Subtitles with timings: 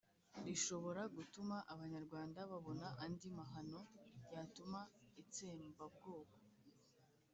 [0.45, 3.81] rishobora gutuma abanyarwanda babona andi mahano
[4.33, 4.79] yatuma
[5.21, 6.35] itsembabwoko.